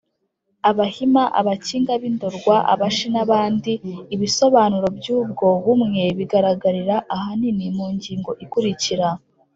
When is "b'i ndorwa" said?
2.01-2.55